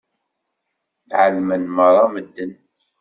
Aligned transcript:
Ɛelmen 1.21 1.63
meṛṛa 1.75 2.05
medden. 2.13 2.51